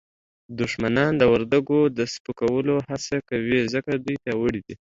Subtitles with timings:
[0.59, 4.75] دښمنان د وردګو د سپکولو هڅه کوي ځکه دوی پیاوړي دي